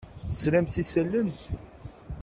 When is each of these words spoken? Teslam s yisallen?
Teslam 0.29 0.65
s 0.69 0.75
yisallen? 0.79 1.29